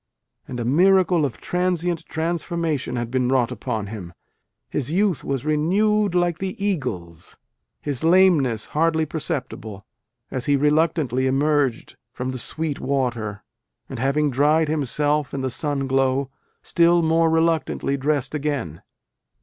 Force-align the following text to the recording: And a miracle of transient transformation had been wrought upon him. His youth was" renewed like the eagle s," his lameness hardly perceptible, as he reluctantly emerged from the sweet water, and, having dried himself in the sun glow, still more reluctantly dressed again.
And 0.47 0.59
a 0.59 0.65
miracle 0.65 1.25
of 1.25 1.37
transient 1.39 2.07
transformation 2.07 2.95
had 2.95 3.11
been 3.11 3.29
wrought 3.29 3.51
upon 3.51 3.85
him. 3.85 4.13
His 4.67 4.91
youth 4.91 5.23
was" 5.23 5.45
renewed 5.45 6.15
like 6.15 6.39
the 6.39 6.55
eagle 6.57 7.11
s," 7.13 7.37
his 7.83 8.03
lameness 8.03 8.65
hardly 8.73 9.05
perceptible, 9.05 9.85
as 10.31 10.47
he 10.47 10.55
reluctantly 10.55 11.27
emerged 11.27 11.97
from 12.13 12.31
the 12.31 12.39
sweet 12.39 12.79
water, 12.79 13.43
and, 13.87 13.99
having 13.99 14.31
dried 14.31 14.69
himself 14.69 15.35
in 15.35 15.41
the 15.41 15.51
sun 15.51 15.85
glow, 15.85 16.31
still 16.63 17.03
more 17.03 17.29
reluctantly 17.29 17.95
dressed 17.95 18.33
again. 18.33 18.81